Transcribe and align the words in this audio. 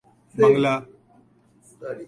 بنگلہ 0.35 0.73